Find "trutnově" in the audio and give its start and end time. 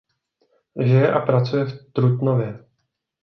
1.93-2.65